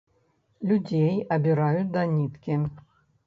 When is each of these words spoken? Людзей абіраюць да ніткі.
Людзей 0.69 1.19
абіраюць 1.37 1.91
да 1.99 2.05
ніткі. 2.17 2.57